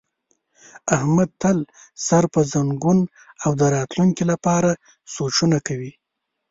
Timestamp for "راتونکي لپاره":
3.75-4.69